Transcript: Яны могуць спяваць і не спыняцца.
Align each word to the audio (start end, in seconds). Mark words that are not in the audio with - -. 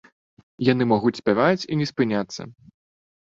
Яны 0.71 0.83
могуць 0.93 1.13
спяваць 1.21 1.67
і 1.75 1.77
не 1.81 1.87
спыняцца. 1.91 2.41